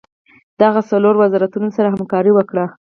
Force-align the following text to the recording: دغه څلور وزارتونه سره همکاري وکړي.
دغه 0.61 0.79
څلور 0.89 1.15
وزارتونه 1.23 1.69
سره 1.77 1.87
همکاري 1.95 2.31
وکړي. 2.33 2.65